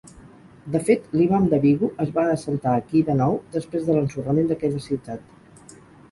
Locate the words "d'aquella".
4.53-4.81